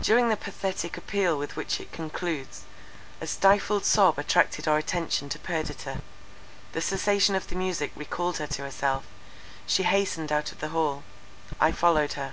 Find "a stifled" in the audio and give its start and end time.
3.20-3.84